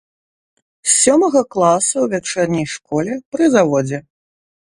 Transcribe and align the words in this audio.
З 0.87 0.93
сёмага 1.01 1.41
класа 1.55 1.95
ў 2.03 2.09
вячэрняй 2.15 2.65
школе 2.75 3.13
пры 3.35 3.43
заводзе. 3.57 3.99